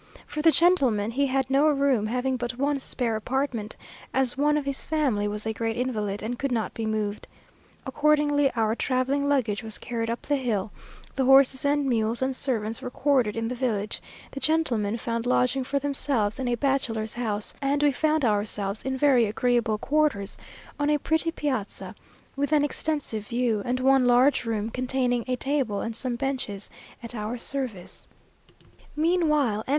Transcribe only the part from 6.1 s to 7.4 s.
and could not be moved.